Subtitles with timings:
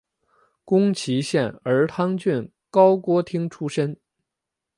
[0.65, 3.95] 宫崎县儿汤郡高锅町出身。